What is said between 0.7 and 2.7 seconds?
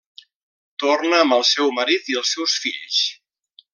Torna amb el seu marit i els seus